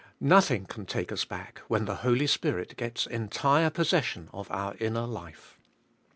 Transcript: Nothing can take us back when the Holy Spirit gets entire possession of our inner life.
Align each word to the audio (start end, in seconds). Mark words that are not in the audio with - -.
Nothing 0.19 0.65
can 0.65 0.87
take 0.87 1.11
us 1.11 1.25
back 1.25 1.59
when 1.67 1.85
the 1.85 1.97
Holy 1.97 2.25
Spirit 2.25 2.75
gets 2.75 3.05
entire 3.05 3.69
possession 3.69 4.29
of 4.33 4.49
our 4.49 4.75
inner 4.79 5.05
life. 5.05 5.59